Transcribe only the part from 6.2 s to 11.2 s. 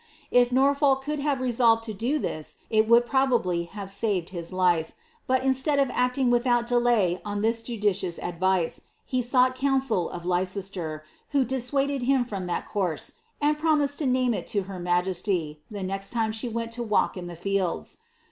withoat delay on this judieious adrice, he sooght cminsel of Leicester,